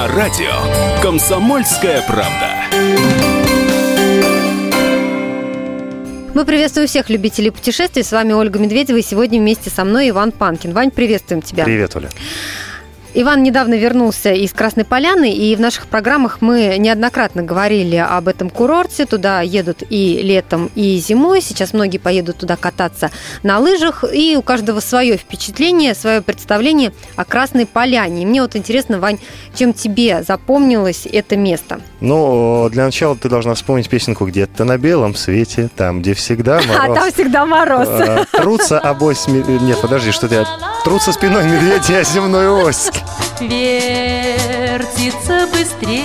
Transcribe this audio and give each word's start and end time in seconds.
На 0.00 0.08
радио 0.08 1.02
«Комсомольская 1.02 2.00
правда». 2.00 2.54
Мы 6.32 6.46
приветствуем 6.46 6.88
всех 6.88 7.10
любителей 7.10 7.50
путешествий. 7.50 8.02
С 8.02 8.10
вами 8.10 8.32
Ольга 8.32 8.58
Медведева. 8.58 8.96
И 8.96 9.02
сегодня 9.02 9.38
вместе 9.38 9.68
со 9.68 9.84
мной 9.84 10.08
Иван 10.08 10.32
Панкин. 10.32 10.72
Вань, 10.72 10.90
приветствуем 10.90 11.42
тебя. 11.42 11.64
Привет, 11.64 11.94
Оля. 11.96 12.08
Иван 13.12 13.42
недавно 13.42 13.74
вернулся 13.74 14.32
из 14.32 14.52
Красной 14.52 14.84
Поляны, 14.84 15.32
и 15.32 15.56
в 15.56 15.60
наших 15.60 15.88
программах 15.88 16.40
мы 16.40 16.76
неоднократно 16.78 17.42
говорили 17.42 17.96
об 17.96 18.28
этом 18.28 18.50
курорте. 18.50 19.04
Туда 19.04 19.40
едут 19.40 19.82
и 19.90 20.20
летом, 20.22 20.70
и 20.76 20.96
зимой. 20.98 21.40
Сейчас 21.42 21.72
многие 21.72 21.98
поедут 21.98 22.38
туда 22.38 22.56
кататься 22.56 23.10
на 23.42 23.58
лыжах, 23.58 24.04
и 24.12 24.36
у 24.36 24.42
каждого 24.42 24.78
свое 24.78 25.16
впечатление, 25.16 25.94
свое 25.94 26.22
представление 26.22 26.92
о 27.16 27.24
Красной 27.24 27.66
Поляне. 27.66 28.22
И 28.22 28.26
мне 28.26 28.42
вот 28.42 28.54
интересно, 28.54 29.00
Вань, 29.00 29.18
чем 29.56 29.72
тебе 29.72 30.22
запомнилось 30.22 31.08
это 31.10 31.36
место? 31.36 31.80
Ну, 32.00 32.68
для 32.70 32.84
начала 32.84 33.16
ты 33.16 33.28
должна 33.28 33.54
вспомнить 33.54 33.88
песенку 33.88 34.24
«Где-то 34.24 34.64
на 34.64 34.78
белом 34.78 35.16
свете, 35.16 35.68
там, 35.74 36.00
где 36.00 36.14
всегда 36.14 36.60
мороз». 36.68 36.88
А 36.88 36.94
там 36.94 37.12
всегда 37.12 37.44
мороз. 37.44 37.88
А, 37.90 38.24
трутся 38.30 38.78
обои... 38.78 39.10
Нет, 39.62 39.80
подожди, 39.80 40.12
что 40.12 40.28
ты... 40.28 40.46
Трутся 40.84 41.12
спиной 41.12 41.44
медведя 41.44 41.98
о 41.98 42.04
земную 42.04 42.64
ось. 42.64 42.90
Вертится 43.40 45.36
быстрее 45.50 46.04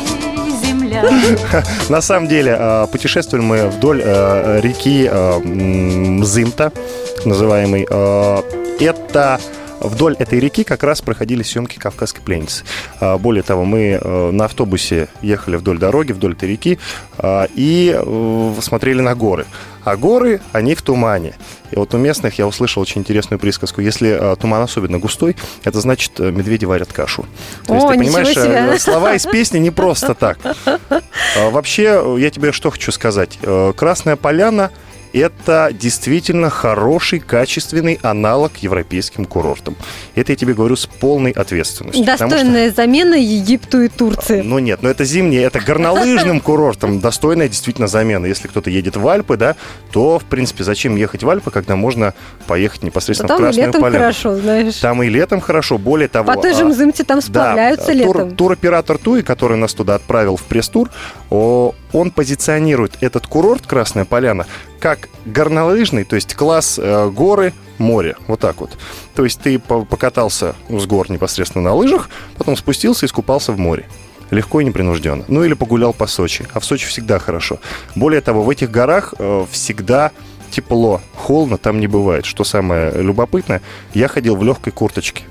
земля. 0.64 1.04
На 1.90 2.02
самом 2.02 2.28
деле, 2.28 2.56
а, 2.58 2.88
путешествовали 2.88 3.46
мы 3.46 3.68
вдоль 3.68 4.02
а, 4.06 4.60
реки 4.62 5.08
а, 5.12 5.42
Зымта, 6.24 6.72
называемой. 7.26 7.84
Это 8.80 9.40
вдоль 9.80 10.16
этой 10.20 10.40
реки 10.40 10.64
как 10.64 10.84
раз 10.84 11.02
проходили 11.02 11.44
съемки 11.44 11.78
«Кавказской 11.78 12.22
пленницы». 12.22 12.64
Более 13.20 13.44
того, 13.44 13.66
мы 13.66 14.00
на 14.32 14.46
автобусе 14.46 15.08
ехали 15.22 15.56
вдоль 15.56 15.78
дороги, 15.78 16.12
вдоль 16.12 16.34
этой 16.34 16.50
реки 16.50 16.80
и 17.56 17.96
э, 17.96 18.54
смотрели 18.62 19.02
на 19.02 19.16
горы. 19.16 19.46
А 19.86 19.98
горы, 19.98 20.42
они 20.52 20.74
в 20.74 20.82
тумане. 20.82 21.36
И 21.70 21.76
вот 21.76 21.94
у 21.94 21.98
местных 21.98 22.40
я 22.40 22.48
услышал 22.48 22.82
очень 22.82 23.02
интересную 23.02 23.40
присказку. 23.40 23.82
Если 23.82 24.18
э, 24.20 24.36
туман 24.36 24.64
особенно 24.64 24.98
густой, 24.98 25.36
это 25.64 25.80
значит, 25.80 26.20
э, 26.20 26.32
медведи 26.32 26.66
варят 26.66 26.92
кашу. 26.92 27.26
То 27.68 27.74
О, 27.74 27.76
есть, 27.76 27.88
ты 27.88 27.94
понимаешь, 28.00 28.30
себе. 28.30 28.74
э, 28.74 28.80
слова 28.80 29.14
из 29.14 29.26
песни 29.28 29.60
не 29.60 29.70
просто 29.70 30.16
так. 30.16 30.40
А, 31.38 31.50
Вообще, 31.50 32.16
я 32.18 32.30
тебе 32.30 32.52
что 32.52 32.72
хочу 32.72 32.92
сказать. 32.92 33.38
Э, 33.42 33.74
Красная 33.76 34.16
поляна 34.16 34.72
это 35.20 35.70
действительно 35.72 36.50
хороший, 36.50 37.20
качественный 37.20 38.00
аналог 38.02 38.58
европейским 38.58 39.26
курортам. 39.26 39.76
Это 40.16 40.32
я 40.32 40.36
тебе 40.36 40.54
говорю 40.54 40.76
с 40.76 40.86
полной 40.86 41.32
ответственностью. 41.32 42.04
потому 42.06 42.30
что- 42.30 42.38
Достойная 42.38 42.72
замена 42.72 43.16
Египту 43.16 43.82
и 43.82 43.88
Турции. 43.88 44.42
ну 44.42 44.60
нет, 44.60 44.82
но 44.82 44.90
это 44.90 45.04
зимний, 45.06 45.38
это 45.38 45.60
горнолыжным 45.60 46.40
курортом 46.40 47.00
достойная 47.00 47.48
действительно 47.48 47.88
замена. 47.88 48.26
Если 48.26 48.48
кто-то 48.48 48.70
едет 48.70 48.98
в 48.98 49.08
Альпы, 49.08 49.38
да, 49.38 49.56
то, 49.92 50.20
в 50.20 50.24
принципе, 50.26 50.64
зачем 50.64 50.96
ехать 50.96 51.24
в 51.24 51.30
Альпы, 51.30 51.52
когда 51.52 51.76
можно 51.76 52.14
поехать 52.48 52.84
непосредственно 52.84 53.28
Там 53.30 53.38
в 53.38 53.42
Красную 53.42 53.68
летом 53.68 53.82
Поляну? 53.82 54.00
хорошо, 54.04 54.36
знаешь. 54.36 54.76
Там 54.76 55.02
и 55.04 55.10
летом 55.10 55.42
хорошо, 55.42 55.78
более 55.78 56.08
того... 56.08 56.34
По 56.34 56.42
той 56.42 56.54
же 56.54 56.62
а, 56.62 56.66
Мзымте 56.66 57.04
там 57.04 57.22
сплавляются 57.22 57.88
да, 57.94 58.04
тур- 58.04 58.18
летом. 58.18 58.36
туроператор 58.36 58.98
Туи, 58.98 59.22
который 59.22 59.58
нас 59.58 59.74
туда 59.74 59.96
отправил 59.96 60.36
в 60.36 60.44
пресс-тур, 60.44 60.90
о, 61.30 61.74
он 61.96 62.12
позиционирует 62.12 62.98
этот 63.02 63.26
курорт 63.26 63.66
Красная 63.66 64.04
Поляна 64.06 64.46
как 64.80 65.08
горнолыжный, 65.26 66.04
то 66.04 66.16
есть 66.16 66.36
класс 66.36 66.78
э, 66.78 67.10
горы, 67.10 67.54
море, 67.78 68.18
вот 68.28 68.42
так 68.42 68.60
вот. 68.60 68.78
То 69.16 69.24
есть 69.24 69.40
ты 69.40 69.58
по- 69.58 69.86
покатался 69.86 70.56
с 70.70 70.86
гор 70.86 71.10
непосредственно 71.10 71.64
на 71.64 71.74
лыжах, 71.74 72.10
потом 72.38 72.58
спустился 72.58 73.06
и 73.06 73.08
искупался 73.08 73.54
в 73.54 73.60
море. 73.60 73.88
Легко 74.30 74.60
и 74.60 74.66
непринужденно. 74.66 75.24
Ну 75.28 75.44
или 75.44 75.54
погулял 75.54 75.94
по 75.94 76.08
Сочи. 76.08 76.46
А 76.54 76.60
в 76.60 76.66
Сочи 76.66 76.86
всегда 76.88 77.18
хорошо. 77.18 77.60
Более 77.96 78.22
того, 78.22 78.44
в 78.44 78.50
этих 78.50 78.72
горах 78.72 79.14
э, 79.18 79.46
всегда 79.50 80.12
тепло, 80.52 81.02
холодно 81.16 81.58
там 81.58 81.80
не 81.80 81.88
бывает. 81.88 82.26
Что 82.26 82.44
самое 82.44 82.92
любопытное, 82.92 83.62
я 83.94 84.08
ходил 84.08 84.36
в 84.36 84.44
легкой 84.44 84.72
курточке, 84.74 85.24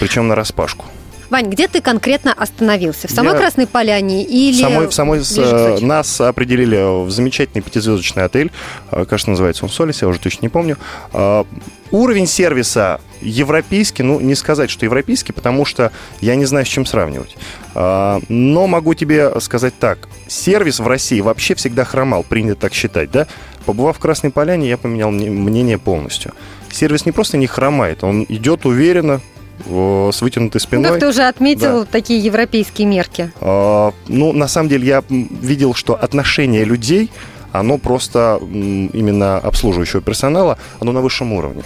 причем 0.00 0.28
на 0.28 0.34
распашку. 0.34 0.86
Вань, 1.30 1.50
где 1.50 1.66
ты 1.68 1.80
конкретно 1.80 2.32
остановился? 2.32 3.08
В 3.08 3.10
самой 3.10 3.32
Я- 3.32 3.38
Красной 3.38 3.66
Поляне 3.66 4.24
или 4.24 4.60
самой, 4.60 4.86
в 4.88 4.94
самой 4.94 5.24
с- 5.24 5.36
э, 5.36 5.74
Сочи? 5.74 5.84
нас 5.84 6.20
определили 6.20 7.04
в 7.04 7.10
замечательный 7.10 7.62
пятизвездочный 7.62 8.24
отель. 8.24 8.52
Э, 8.90 9.04
Кажется, 9.04 9.30
называется 9.30 9.64
он 9.64 9.70
Солис, 9.70 10.02
я 10.02 10.08
уже 10.08 10.18
точно 10.20 10.42
не 10.42 10.48
помню. 10.48 10.76
Э, 11.12 11.44
Уровень 11.92 12.26
сервиса 12.26 13.00
европейский, 13.20 14.02
ну, 14.02 14.18
не 14.18 14.34
сказать, 14.34 14.70
что 14.70 14.84
европейский, 14.84 15.32
потому 15.32 15.64
что 15.64 15.92
я 16.20 16.34
не 16.34 16.44
знаю, 16.44 16.66
с 16.66 16.68
чем 16.68 16.84
сравнивать. 16.84 17.36
Но 17.74 18.66
могу 18.66 18.94
тебе 18.94 19.40
сказать 19.40 19.72
так. 19.78 20.08
Сервис 20.26 20.80
в 20.80 20.88
России 20.88 21.20
вообще 21.20 21.54
всегда 21.54 21.84
хромал, 21.84 22.24
принято 22.24 22.62
так 22.62 22.74
считать, 22.74 23.12
да? 23.12 23.28
Побывав 23.66 23.96
в 23.96 24.00
Красной 24.00 24.30
Поляне, 24.30 24.68
я 24.68 24.76
поменял 24.78 25.12
мне- 25.12 25.30
мнение 25.30 25.78
полностью. 25.78 26.32
Сервис 26.72 27.06
не 27.06 27.12
просто 27.12 27.36
не 27.36 27.46
хромает, 27.46 28.02
он 28.02 28.26
идет 28.28 28.66
уверенно, 28.66 29.20
с 29.64 30.20
вытянутой 30.22 30.60
Ну, 30.60 30.66
спиной. 30.66 30.90
как 30.90 31.00
ты 31.00 31.06
уже 31.08 31.22
отметил, 31.22 31.86
такие 31.86 32.20
европейские 32.20 32.86
мерки. 32.86 33.30
А, 33.40 33.92
Ну, 34.08 34.32
на 34.32 34.48
самом 34.48 34.68
деле, 34.68 34.86
я 34.86 35.02
видел, 35.08 35.74
что 35.74 35.94
отношение 35.94 36.64
людей, 36.64 37.10
оно 37.52 37.78
просто 37.78 38.38
именно 38.42 39.38
обслуживающего 39.38 40.02
персонала, 40.02 40.58
оно 40.80 40.92
на 40.92 41.00
высшем 41.00 41.32
уровне. 41.32 41.62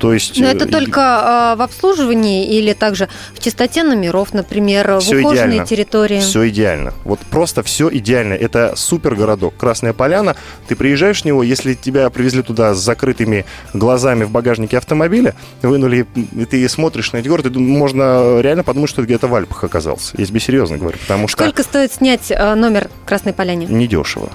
То 0.00 0.14
есть... 0.14 0.40
Но 0.40 0.48
это 0.48 0.64
э, 0.64 0.68
только 0.68 1.52
э, 1.52 1.58
в 1.58 1.62
обслуживании 1.62 2.46
или 2.56 2.72
также 2.72 3.08
в 3.34 3.38
чистоте 3.38 3.84
номеров, 3.84 4.32
например, 4.32 4.92
в 4.94 5.00
Всё 5.00 5.20
ухоженной 5.20 5.48
идеально. 5.56 5.66
территории? 5.66 6.20
Все 6.20 6.48
идеально. 6.48 6.94
Вот 7.04 7.20
просто 7.20 7.62
все 7.62 7.90
идеально. 7.92 8.32
Это 8.32 8.72
супер 8.76 9.14
городок. 9.14 9.54
Красная 9.58 9.92
Поляна. 9.92 10.36
Ты 10.68 10.74
приезжаешь 10.74 11.20
в 11.20 11.24
него, 11.26 11.42
если 11.42 11.74
тебя 11.74 12.08
привезли 12.08 12.42
туда 12.42 12.72
с 12.74 12.78
закрытыми 12.78 13.44
глазами 13.74 14.24
в 14.24 14.30
багажнике 14.30 14.78
автомобиля, 14.78 15.34
вынули, 15.60 16.06
и 16.34 16.44
ты 16.46 16.66
смотришь 16.70 17.12
на 17.12 17.18
эти 17.18 17.28
горы, 17.28 17.42
ты 17.42 17.50
дум- 17.50 17.68
можно 17.68 18.40
реально 18.40 18.64
подумать, 18.64 18.88
что 18.88 19.02
ты 19.02 19.06
где-то 19.06 19.28
в 19.28 19.34
Альпах 19.34 19.64
оказался. 19.64 20.14
Я 20.16 20.24
тебе 20.24 20.40
серьезно 20.40 20.78
говорю, 20.78 20.96
потому 20.98 21.28
что 21.28 21.42
Сколько 21.44 21.62
стоит 21.62 21.92
снять 21.92 22.30
э, 22.30 22.54
номер 22.54 22.88
в 23.04 23.06
Красной 23.06 23.34
Поляне? 23.34 23.66
недешево. 23.66 24.30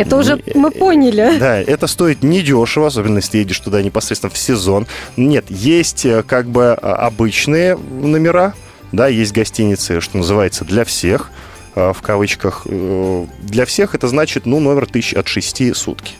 Это 0.00 0.16
уже 0.16 0.42
Не- 0.46 0.54
мы 0.54 0.70
поняли. 0.70 1.36
Да, 1.38 1.58
это 1.60 1.86
стоит 1.86 2.22
недешево, 2.22 2.86
особенно 2.86 3.18
если 3.18 3.38
едешь 3.38 3.60
туда 3.60 3.82
непосредственно 3.82 4.32
в 4.32 4.38
сезон. 4.38 4.86
Нет, 5.16 5.46
есть 5.50 6.04
э, 6.06 6.22
как 6.22 6.46
бы 6.48 6.72
а, 6.72 6.94
обычные 7.06 7.76
номера, 7.76 8.54
да, 8.92 9.08
есть 9.08 9.32
гостиницы, 9.32 10.00
что 10.00 10.16
называется, 10.18 10.64
для 10.64 10.84
всех, 10.84 11.30
э, 11.74 11.92
в 11.92 12.00
кавычках. 12.02 12.62
Э, 12.66 13.26
Для 13.42 13.64
всех 13.66 13.94
это 13.94 14.08
значит, 14.08 14.46
ну, 14.46 14.60
номер 14.60 14.86
тысяч 14.86 15.14
от 15.14 15.28
6 15.28 15.74
сутки. 15.76 16.14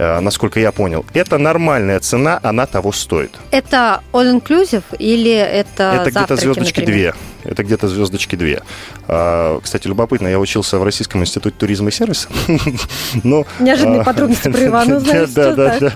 Э, 0.00 0.20
Насколько 0.20 0.60
я 0.60 0.72
понял. 0.72 1.04
Это 1.12 1.36
нормальная 1.36 2.00
цена, 2.00 2.40
она 2.42 2.64
того 2.64 2.90
стоит. 2.90 3.32
Это 3.50 4.00
all-inclusive 4.12 4.84
или 4.98 5.30
это 5.30 6.00
это 6.00 6.10
где-то 6.10 6.36
звездочки 6.36 6.80
например? 6.80 7.14
две. 7.14 7.50
Это 7.50 7.64
где-то 7.64 7.88
звездочки 7.88 8.36
две. 8.36 8.62
А, 9.08 9.60
Кстати, 9.60 9.88
любопытно, 9.88 10.28
я 10.28 10.38
учился 10.38 10.78
в 10.78 10.84
Российском 10.84 11.22
институте 11.22 11.56
туризма 11.58 11.88
и 11.88 11.92
сервиса. 11.92 12.28
Неожиданные 13.24 14.00
а, 14.00 14.04
подробности 14.04 14.50
про 14.50 14.66
Ивана, 14.66 15.00
знаешь, 15.00 15.28
Да, 15.34 15.54
да, 15.54 15.78
да. 15.80 15.92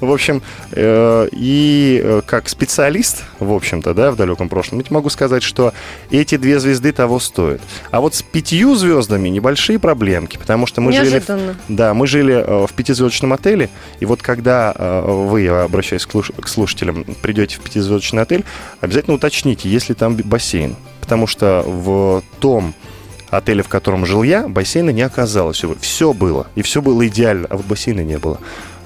В 0.00 0.12
общем, 0.12 0.42
э, 0.72 1.28
и 1.32 2.00
э, 2.02 2.22
как 2.26 2.48
специалист, 2.48 3.24
в 3.38 3.52
общем-то, 3.52 3.94
да, 3.94 4.10
в 4.10 4.16
далеком 4.16 4.48
прошлом, 4.48 4.82
тебе 4.82 4.94
могу 4.94 5.08
сказать, 5.08 5.42
что 5.42 5.72
эти 6.10 6.36
две 6.36 6.58
звезды 6.60 6.92
того 6.92 7.18
стоят. 7.18 7.60
А 7.90 8.00
вот 8.00 8.14
с 8.14 8.22
пятью 8.22 8.74
звездами 8.74 9.28
небольшие 9.28 9.78
проблемки, 9.78 10.36
потому 10.36 10.66
что 10.66 10.80
мы 10.80 10.92
жили... 10.92 11.10
Неожиданно. 11.10 11.56
Да, 11.68 11.94
мы 11.94 12.06
жили 12.06 12.66
в 12.66 12.72
пятизвездочном 12.72 13.32
отеле, 13.34 13.68
и 14.00 14.06
вот 14.06 14.22
когда 14.22 14.74
э, 14.76 15.04
вы, 15.06 15.42
слуш- 15.98 16.32
к 16.40 16.48
слушателям, 16.48 17.04
придете 17.20 17.56
в 17.56 17.60
пятизвездочный 17.60 18.22
отель, 18.22 18.44
обязательно 18.80 19.16
уточните, 19.16 19.68
есть 19.68 19.88
ли 19.88 19.94
там 19.94 20.16
бассейн. 20.16 20.76
Потому 21.00 21.26
что 21.26 21.62
в 21.66 22.22
том 22.40 22.74
отеле, 23.30 23.62
в 23.62 23.68
котором 23.68 24.06
жил 24.06 24.22
я, 24.22 24.48
бассейна 24.48 24.90
не 24.90 25.02
оказалось. 25.02 25.62
Все 25.80 26.12
было, 26.12 26.46
и 26.54 26.62
все 26.62 26.80
было 26.80 27.06
идеально, 27.06 27.46
а 27.50 27.56
вот 27.56 27.66
бассейна 27.66 28.00
не 28.00 28.18
было. 28.18 28.38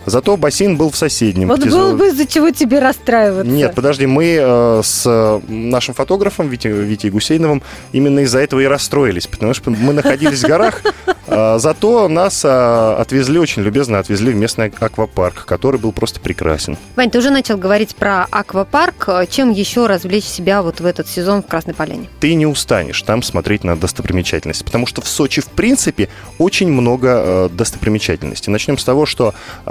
Зато 0.09 0.37
бассейн 0.37 0.77
был 0.77 0.91
в 0.91 0.97
соседнем. 0.97 1.49
Вот 1.49 1.65
было 1.65 1.95
бы 1.95 2.09
из-за 2.09 2.27
чего 2.27 2.51
тебе 2.51 2.79
расстраиваться. 2.79 3.51
Нет, 3.51 3.75
подожди, 3.75 4.07
мы 4.07 4.39
э, 4.41 4.81
с 4.83 5.05
э, 5.07 5.41
нашим 5.49 5.95
фотографом 5.95 6.49
Витей, 6.49 6.73
Витей 6.73 7.11
Гусейновым 7.11 7.63
именно 7.93 8.21
из-за 8.21 8.41
этого 8.41 8.61
и 8.61 8.67
расстроились, 8.67 9.27
потому 9.27 9.55
что 9.55 9.71
мы 9.71 9.93
находились 9.93 10.43
в 10.43 10.47
горах, 10.47 10.83
А, 11.27 11.59
Зато 11.69 12.09
нас 12.09 12.43
а, 12.45 12.97
отвезли, 13.01 13.39
очень 13.39 13.63
любезно 13.63 13.99
отвезли 13.99 14.33
в 14.33 14.37
местный 14.37 14.73
аквапарк, 14.79 15.45
который 15.45 15.79
был 15.79 15.93
просто 15.93 16.21
прекрасен. 16.21 16.77
Вань, 16.97 17.11
ты 17.11 17.19
уже 17.19 17.31
начал 17.31 17.57
говорить 17.57 17.95
про 17.95 18.27
аквапарк. 18.31 19.09
Чем 19.31 19.51
еще 19.51 19.87
развлечь 19.87 20.25
себя 20.25 20.63
вот 20.63 20.81
в 20.81 20.87
этот 20.87 21.09
сезон 21.09 21.43
в 21.43 21.47
Красной 21.47 21.75
Поляне? 21.75 22.09
Ты 22.21 22.35
не 22.35 22.47
устанешь 22.47 23.03
там 23.03 23.23
смотреть 23.23 23.65
на 23.65 23.77
достопримечательности, 23.77 24.65
потому 24.65 24.87
что 24.87 25.03
в 25.03 25.09
Сочи, 25.09 25.41
в 25.41 25.49
принципе, 25.49 26.09
очень 26.39 26.71
много 26.71 27.09
э, 27.09 27.49
достопримечательностей. 27.53 28.51
Начнем 28.53 28.79
с 28.79 28.85
того, 28.85 29.07
что 29.07 29.35
э, 29.67 29.71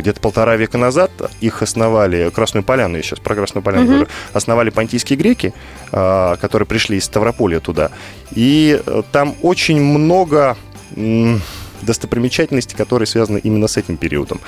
где-то 0.00 0.20
полтора 0.20 0.56
века 0.56 0.78
назад 0.78 1.10
их 1.40 1.62
основали, 1.62 2.30
Красную 2.30 2.64
Поляну, 2.64 2.96
я 2.96 3.02
сейчас 3.02 3.18
про 3.18 3.34
Красную 3.34 3.62
Поляну 3.62 3.84
Мгм. 3.84 3.92
говорю, 3.92 4.08
основали 4.32 4.70
понтийские 4.70 5.18
греки, 5.18 5.52
э, 5.92 6.36
которые 6.40 6.66
пришли 6.66 6.96
из 6.96 7.04
Ставрополя 7.04 7.60
туда. 7.60 7.90
И 8.32 8.80
э, 8.84 9.02
там 9.12 9.34
очень 9.42 9.80
много... 9.82 10.56
м, 10.96 11.40
достопримечательностей, 11.82 12.76
которые 12.76 13.06
связаны 13.06 13.38
именно 13.38 13.66
с 13.66 13.78
этим 13.78 13.96
периодом. 13.96 14.38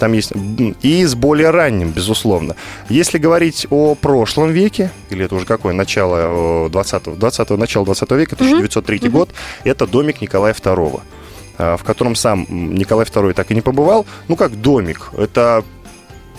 Там 0.00 0.12
есть 0.12 0.32
и 0.82 1.04
с 1.04 1.14
более 1.14 1.50
ранним, 1.50 1.90
безусловно. 1.90 2.56
Если 2.88 3.18
говорить 3.18 3.66
о 3.70 3.94
прошлом 3.94 4.50
веке, 4.50 4.90
или 5.08 5.24
это 5.24 5.36
уже 5.36 5.46
какое, 5.46 5.72
начало 5.72 6.66
20-го, 6.68 7.14
20 7.14 7.50
начало 7.50 7.84
20 7.84 8.10
века, 8.10 8.34
1903 8.34 8.98
Мгм. 9.02 9.10
год, 9.12 9.30
это 9.62 9.86
домик 9.86 10.20
Николая 10.20 10.52
II 10.52 10.96
а, 10.96 11.00
в 11.76 11.84
котором 11.84 12.14
сам 12.14 12.46
Николай 12.48 13.04
II 13.06 13.34
так 13.34 13.50
и 13.50 13.54
не 13.54 13.60
побывал. 13.60 14.06
Ну, 14.28 14.36
как 14.36 14.60
домик. 14.60 15.10
Это 15.16 15.64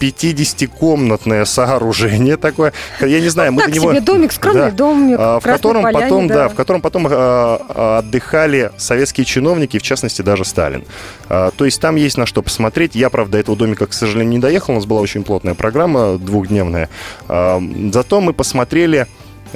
50-комнатное 0.01 1.45
сооружение 1.45 2.38
такое. 2.38 2.73
Я 3.00 3.21
не 3.21 3.29
знаю, 3.29 3.53
мы 3.53 3.62
так 3.62 3.69
до 3.69 3.75
него... 3.75 3.91
себе 3.91 4.01
домик, 4.01 4.31
скромный 4.31 4.71
Да. 4.71 4.71
домик. 4.71 5.18
А, 5.19 5.39
в 5.39 5.44
котором 5.44 5.83
Поляне, 5.83 6.06
потом, 6.06 6.27
да. 6.27 6.50
в 6.50 6.56
котором 6.56 6.81
потом 6.81 7.07
а, 7.09 8.00
отдыхали 8.00 8.71
советские 8.77 9.25
чиновники, 9.25 9.77
в 9.77 9.83
частности 9.83 10.23
даже 10.23 10.44
Сталин. 10.44 10.85
А, 11.29 11.51
то 11.51 11.65
есть 11.65 11.79
там 11.79 11.95
есть 11.95 12.18
на 12.18 12.25
что 12.25 12.41
посмотреть. 12.41 12.95
Я, 12.95 13.09
правда, 13.09 13.33
до 13.33 13.38
этого 13.38 13.56
домика, 13.56 13.85
к 13.85 13.94
сожалению, 13.94 14.31
не 14.31 14.39
доехал. 14.39 14.73
У 14.73 14.75
нас 14.77 14.85
была 14.85 15.01
очень 15.01 15.23
плотная 15.23 15.53
программа 15.53 16.18
двухдневная. 16.18 16.89
А, 17.27 17.62
зато 17.94 18.21
мы 18.21 18.33
посмотрели 18.33 19.07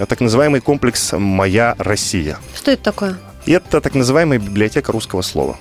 так 0.08 0.20
называемый 0.20 0.62
комплекс 0.62 1.14
«Моя 1.14 1.74
Россия». 1.80 2.38
Что 2.54 2.72
это 2.72 2.84
такое? 2.84 3.18
Это 3.46 3.80
так 3.80 3.94
называемая 3.94 4.40
библиотека 4.40 4.92
русского 4.92 5.22
слова. 5.22 5.58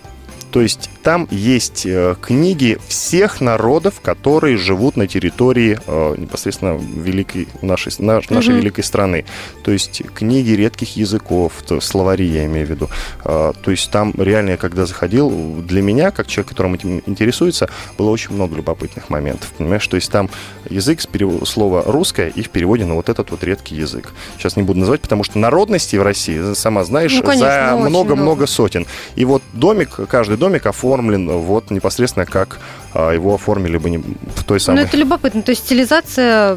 То 0.55 0.61
есть 0.61 0.89
там 1.03 1.27
есть 1.33 1.85
э, 1.85 2.15
книги 2.23 2.79
всех 2.87 3.41
народов, 3.41 3.95
которые 4.01 4.57
живут 4.57 4.97
на 4.97 5.09
территории 5.09 5.81
э, 5.85 6.15
непосредственно 6.17 6.79
великой 6.81 7.49
нашей, 7.61 7.93
наш- 7.99 8.31
нашей 8.31 8.51
Мгм. 8.51 8.59
великой 8.61 8.85
страны. 8.85 9.25
То 9.65 9.73
есть 9.73 10.03
книги 10.15 10.53
редких 10.53 10.97
языков, 10.97 11.55
словари 11.81 12.25
я 12.27 12.45
имею 12.45 12.69
в 12.69 12.71
виду. 12.71 12.89
Э, 13.25 13.53
то 13.61 13.71
есть 13.73 13.91
там 13.91 14.15
реально, 14.17 14.51
я 14.51 14.57
когда 14.57 14.87
заходил, 14.87 15.29
для 15.61 15.83
меня, 15.83 16.13
как 16.13 16.29
человек, 16.29 16.51
которым 16.51 16.75
этим 16.75 17.03
интересуется, 17.07 17.69
было 17.99 18.11
очень 18.11 18.33
много 18.33 18.55
любопытных 18.55 19.11
моментов. 19.11 19.51
Понимаешь, 19.59 19.89
то 19.89 19.97
есть 19.97 20.13
там 20.13 20.31
язык 20.71 21.01
с 21.01 21.07
перев- 21.09 21.45
слова 21.49 21.83
русское 21.85 22.29
и 22.29 22.43
в 22.43 22.51
переводе 22.51 22.85
на 22.85 22.95
вот 22.95 23.09
этот 23.09 23.33
вот 23.33 23.43
редкий 23.43 23.75
язык. 23.75 24.13
Сейчас 24.39 24.55
не 24.57 24.63
буду 24.63 24.79
называть, 24.79 25.01
потому 25.01 25.25
что 25.25 25.37
народностей 25.41 25.99
в 25.99 26.05
России, 26.05 26.55
сама 26.55 26.85
знаешь, 26.85 27.13
Ну, 27.13 27.23
конечно, 27.25 27.45
за 27.45 27.75
очень 27.75 27.89
много-много 27.91 28.23
много. 28.23 28.47
сотен. 28.47 28.87
И 29.17 29.25
вот 29.25 29.43
домик, 29.53 29.99
каждый 30.09 30.37
домик 30.37 30.44
оформлен 30.67 31.29
вот 31.29 31.71
непосредственно 31.71 32.27
как 32.27 32.59
а, 32.93 33.11
его 33.13 33.35
оформили 33.35 33.77
бы 33.77 33.91
не 33.91 33.99
в 33.99 34.45
той 34.45 34.57
Ну, 34.57 34.59
самой... 34.61 34.83
это 34.85 34.97
любопытно. 34.97 35.43
То 35.43 35.51
есть 35.51 35.65
стилизация... 35.65 36.57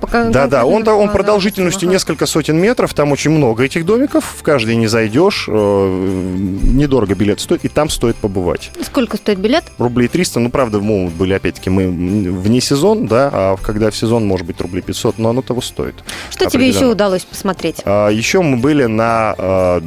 пока- 0.00 0.24
Да, 0.30 0.46
да, 0.46 0.64
он, 0.64 0.76
конкретно 0.84 0.94
он 0.94 1.08
продолжительностью 1.10 1.88
ага. 1.88 1.94
несколько 1.94 2.26
сотен 2.26 2.58
метров, 2.58 2.92
там 2.94 3.10
очень 3.12 3.30
много 3.30 3.64
этих 3.64 3.86
домиков, 3.86 4.24
в 4.38 4.42
каждый 4.42 4.76
не 4.76 4.86
зайдешь, 4.86 5.46
э, 5.48 5.52
недорого 5.52 7.14
билет 7.14 7.40
стоит, 7.40 7.64
и 7.64 7.68
там 7.68 7.88
стоит 7.88 8.16
побывать. 8.16 8.70
Сколько 8.82 9.16
стоит 9.16 9.38
билет? 9.38 9.64
Рублей 9.78 10.08
300, 10.08 10.40
ну, 10.40 10.50
правда, 10.50 10.80
мы 10.80 11.08
были, 11.08 11.32
опять-таки, 11.32 11.70
мы 11.70 11.88
вне 11.88 12.60
сезон, 12.60 13.06
да, 13.06 13.30
а 13.32 13.56
когда 13.56 13.90
в 13.90 13.96
сезон, 13.96 14.26
может 14.26 14.46
быть, 14.46 14.60
рублей 14.60 14.82
500, 14.82 15.18
но 15.18 15.30
оно 15.30 15.42
того 15.42 15.60
стоит. 15.62 15.94
Что 16.30 16.46
тебе 16.46 16.68
еще 16.68 16.86
удалось 16.86 17.24
посмотреть? 17.24 17.76
А, 17.84 18.08
Еще 18.10 18.42
мы 18.42 18.56
были 18.56 18.84
на 18.84 19.34
а, 19.38 19.82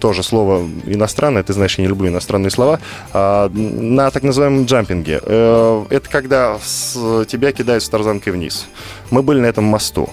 тоже 0.00 0.22
слово 0.22 0.68
иностранное, 0.86 1.42
ты 1.42 1.52
знаешь, 1.52 1.78
я 1.78 1.82
не 1.84 1.88
люблю 1.88 2.08
иностранные 2.08 2.50
слова, 2.50 2.80
а, 3.12 3.48
на 3.50 4.10
так 4.10 4.22
называемом 4.22 4.64
джампинге. 4.64 5.20
Э, 5.22 5.84
Это 5.90 6.08
когда 6.08 6.58
тебя 7.26 7.52
кидают 7.52 7.84
с 7.84 7.88
тарзанкой 7.88 8.32
вниз. 8.32 8.66
Мы 9.10 9.22
были 9.22 9.40
на 9.40 9.46
этом 9.46 9.64
мосту. 9.64 10.10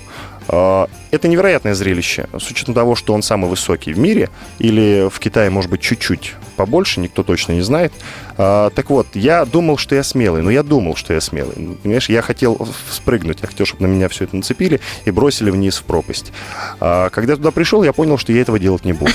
А, 0.48 0.88
Это 1.12 1.28
невероятное 1.28 1.74
зрелище, 1.74 2.28
с 2.38 2.52
учетом 2.52 2.74
того, 2.74 2.96
что 2.96 3.14
он 3.14 3.24
самый 3.24 3.50
высокий 3.50 3.94
в 3.94 4.00
мире, 4.00 4.30
или 4.60 5.10
в 5.10 5.20
Китае, 5.20 5.50
может 5.50 5.72
быть, 5.72 5.82
чуть-чуть 5.82 6.36
побольше, 6.58 7.00
никто 7.00 7.24
точно 7.24 7.54
не 7.54 7.62
знает. 7.62 7.94
А, 8.38 8.70
Так 8.72 8.90
вот, 8.90 9.08
я 9.14 9.46
думал, 9.46 9.78
что 9.78 9.96
я 9.96 10.04
смелый, 10.04 10.42
но 10.42 10.50
я 10.50 10.64
думал, 10.64 10.96
что 10.96 11.14
я 11.14 11.22
смелый. 11.22 11.78
Понимаешь, 11.82 12.10
я 12.10 12.22
хотел 12.22 12.68
спрыгнуть, 12.92 13.40
я 13.42 13.48
хотел, 13.48 13.66
чтобы 13.66 13.88
на 13.88 13.88
меня 13.88 14.10
все 14.10 14.26
это 14.26 14.36
нацепили 14.36 14.82
и 15.06 15.12
бросили 15.12 15.50
вниз 15.50 15.78
в 15.78 15.84
пропасть. 15.84 16.34
А 16.80 17.10
Когда 17.12 17.36
туда 17.36 17.52
пришел, 17.52 17.84
я 17.84 17.94
понял, 17.94 18.18
что 18.18 18.34
я 18.34 18.42
этого 18.42 18.60
делать 18.60 18.84
не 18.84 18.94
буду. 18.94 19.14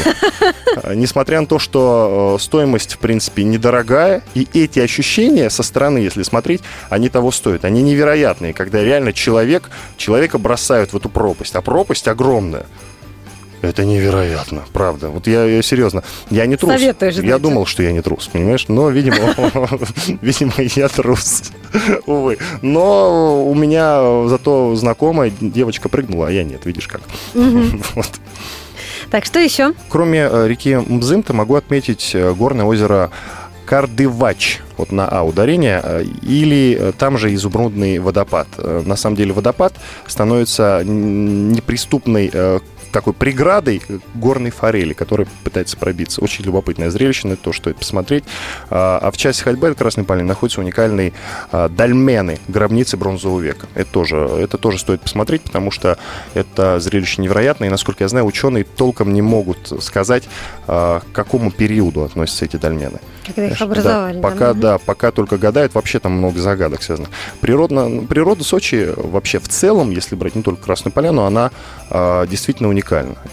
А, 0.82 0.94
Несмотря 0.94 1.40
на 1.40 1.46
то, 1.46 1.58
что 1.58 2.36
э, 2.38 2.42
стоимость, 2.42 2.94
в 2.94 2.98
принципе, 2.98 3.44
недорогая, 3.44 4.22
и 4.34 4.48
эти 4.54 4.80
ощущения 4.80 5.50
со 5.50 5.62
стороны, 5.62 5.98
если 5.98 6.22
смотреть, 6.22 6.62
они 6.88 7.08
того 7.08 7.30
стоят. 7.30 7.64
Они 7.64 7.82
невероятные, 7.82 8.54
когда 8.54 8.82
реально 8.82 9.12
человек, 9.12 9.70
человека 9.96 10.38
бросают 10.38 10.92
в 10.92 10.96
эту 10.96 11.08
пропасть, 11.08 11.54
а 11.54 11.60
пропасть 11.60 12.08
огромная. 12.08 12.66
Это 13.62 13.84
невероятно, 13.84 14.64
правда. 14.72 15.08
Вот 15.08 15.28
я, 15.28 15.44
я 15.44 15.62
серьезно, 15.62 16.02
я 16.30 16.46
не 16.46 16.56
трус. 16.56 16.72
Советуешь, 16.72 17.14
я 17.14 17.20
значит. 17.20 17.42
думал, 17.42 17.64
что 17.66 17.84
я 17.84 17.92
не 17.92 18.02
трус, 18.02 18.26
понимаешь? 18.26 18.66
Но, 18.66 18.90
видимо, 18.90 19.16
видимо, 20.20 20.52
я 20.58 20.88
трус. 20.88 21.52
Увы. 22.06 22.38
Но 22.60 23.44
у 23.46 23.54
меня 23.54 24.28
зато 24.28 24.74
знакомая 24.74 25.32
девочка 25.40 25.88
прыгнула, 25.88 26.28
а 26.28 26.30
я 26.32 26.42
нет, 26.42 26.66
видишь 26.66 26.88
как. 26.88 27.02
Вот. 27.94 28.10
Так, 29.10 29.24
что 29.26 29.38
еще? 29.38 29.74
Кроме 29.88 30.20
э, 30.20 30.48
реки 30.48 30.74
Мзымта 30.74 31.34
могу 31.34 31.54
отметить 31.54 32.12
э, 32.14 32.32
горное 32.32 32.64
озеро 32.64 33.10
Кардывач, 33.66 34.60
вот 34.76 34.90
на 34.90 35.06
А 35.06 35.22
ударение, 35.22 35.80
э, 35.84 36.04
или 36.22 36.92
там 36.98 37.18
же 37.18 37.32
изумрудный 37.34 37.98
водопад. 37.98 38.48
На 38.56 38.96
самом 38.96 39.16
деле 39.16 39.32
водопад 39.32 39.74
становится 40.06 40.82
неприступной 40.84 42.32
такой 42.92 43.12
преградой 43.12 43.82
горной 44.14 44.50
форели, 44.50 44.92
которая 44.92 45.26
пытается 45.44 45.76
пробиться. 45.76 46.20
Очень 46.20 46.44
любопытное 46.44 46.90
зрелище, 46.90 47.28
на 47.28 47.36
то, 47.36 47.52
что 47.52 47.70
это 47.70 47.78
посмотреть. 47.80 48.24
А 48.70 48.92
а 49.02 49.10
в 49.10 49.16
части 49.16 49.42
ходьбы 49.42 49.68
от 49.68 49.78
Красной 49.78 50.04
Поляны 50.04 50.28
находятся 50.28 50.60
уникальные 50.60 51.12
а, 51.50 51.68
дольмены, 51.68 52.38
гробницы 52.48 52.96
бронзового 52.96 53.40
века. 53.40 53.66
Это 53.74 53.90
тоже, 53.90 54.16
это 54.16 54.58
тоже 54.58 54.78
стоит 54.78 55.00
посмотреть, 55.00 55.42
потому 55.42 55.70
что 55.70 55.98
это 56.34 56.78
зрелище 56.78 57.22
невероятное. 57.22 57.68
И, 57.68 57.70
насколько 57.70 58.04
я 58.04 58.08
знаю, 58.08 58.26
ученые 58.26 58.64
толком 58.64 59.12
не 59.12 59.22
могут 59.22 59.72
сказать, 59.82 60.24
а, 60.66 61.00
к 61.00 61.12
какому 61.12 61.50
периоду 61.50 62.02
относятся 62.02 62.44
эти 62.44 62.56
дольмены. 62.56 63.00
Когда 63.26 63.46
их 63.46 63.60
образовали. 63.60 64.14
да, 64.14 64.20
да? 64.20 64.28
пока, 64.28 64.50
Мгм. 64.50 64.60
да, 64.60 64.78
пока 64.78 65.10
только 65.10 65.38
гадают, 65.38 65.74
вообще 65.74 65.98
там 65.98 66.12
много 66.12 66.38
загадок 66.38 66.82
связано. 66.82 67.08
Природно, 67.40 68.04
природа 68.06 68.44
Сочи 68.44 68.92
вообще 68.96 69.38
в 69.38 69.48
целом, 69.48 69.90
если 69.90 70.14
брать 70.14 70.34
не 70.34 70.42
только 70.42 70.62
Красную 70.62 70.92
Поляну, 70.92 71.22
она 71.22 71.50
действительно 72.28 72.68
уникальна. 72.68 72.81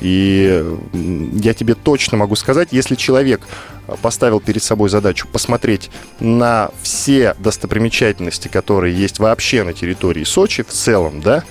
И 0.01 0.63
м, 0.93 1.37
я 1.37 1.53
тебе 1.53 1.75
точно 1.75 2.17
могу 2.17 2.35
сказать, 2.35 2.69
если 2.71 2.95
человек 2.95 3.41
а, 3.87 3.95
поставил 3.97 4.39
перед 4.39 4.63
собой 4.63 4.89
задачу 4.89 5.27
посмотреть 5.31 5.89
на 6.19 6.69
все 6.81 7.35
достопримечательности, 7.39 8.47
которые 8.47 8.95
есть 8.95 9.19
вообще 9.19 9.63
на 9.63 9.73
территории 9.73 10.23
Сочи 10.23 10.63
в 10.63 10.69
целом, 10.69 11.21
да, 11.21 11.43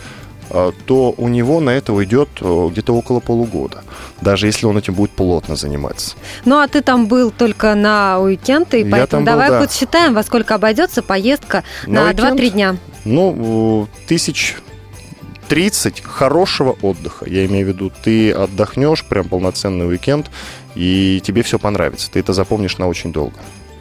а, 0.50 0.72
то 0.86 1.14
у 1.16 1.28
него 1.28 1.60
на 1.60 1.70
это 1.70 1.92
уйдет 1.92 2.28
э, 2.40 2.68
где-то 2.70 2.94
около 2.94 3.20
полугода, 3.20 3.82
даже 4.20 4.46
если 4.46 4.66
он 4.66 4.78
этим 4.78 4.94
будет 4.94 5.10
плотно 5.10 5.56
заниматься. 5.56 6.16
Ну, 6.44 6.58
а 6.58 6.68
ты 6.68 6.80
там 6.80 7.06
был 7.06 7.30
только 7.30 7.74
на 7.74 8.18
уикенд, 8.18 8.72
и 8.74 8.84
поэтому 8.84 9.06
там 9.06 9.20
был, 9.24 9.26
давай 9.26 9.50
да. 9.50 9.60
подсчитаем, 9.60 10.14
во 10.14 10.22
сколько 10.22 10.54
обойдется 10.54 11.02
поездка 11.02 11.64
На 11.86 12.04
на, 12.04 12.08
уикенд? 12.08 12.40
2-3 12.40 12.50
дня. 12.50 12.76
Ну, 13.04 13.86
э, 14.02 14.06
тысяч 14.06 14.56
30 15.48 16.02
хорошего 16.02 16.76
отдыха. 16.82 17.26
Я 17.28 17.46
имею 17.46 17.66
в 17.66 17.68
виду, 17.68 17.90
ты 18.02 18.32
отдохнешь, 18.32 19.04
прям 19.04 19.28
полноценный 19.28 19.88
уикенд, 19.88 20.30
и 20.74 21.20
тебе 21.24 21.42
все 21.42 21.58
понравится. 21.58 22.10
Ты 22.10 22.20
это 22.20 22.32
запомнишь 22.32 22.78
на 22.78 22.86
очень 22.86 23.12
долго. 23.12 23.34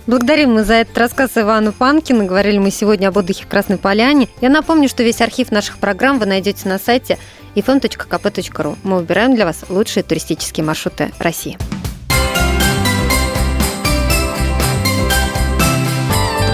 Благодарим 0.08 0.54
мы 0.54 0.64
за 0.64 0.76
этот 0.76 0.98
рассказ 0.98 1.32
Ивану 1.36 1.74
Панкину. 1.74 2.26
Говорили 2.26 2.60
мы 2.60 2.72
сегодня 2.72 3.10
об 3.10 3.18
отдыхе 3.18 3.44
в 3.44 3.48
Красной 3.48 3.78
Поляне. 3.78 4.30
Я 4.40 4.50
напомню, 4.50 4.88
что 4.88 5.04
весь 5.04 5.20
архив 5.20 5.52
наших 5.52 5.80
программ 5.80 6.18
вы 6.18 6.26
найдете 6.26 6.70
на 6.70 6.80
сайте 6.80 7.18
ifm.kp.ru. 7.56 8.78
Мы 8.84 8.98
выбираем 8.98 9.36
для 9.36 9.44
вас 9.46 9.66
лучшие 9.68 10.04
туристические 10.04 10.66
маршруты 10.66 11.12
России. 11.20 11.58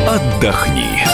Отдохни. 0.07 1.12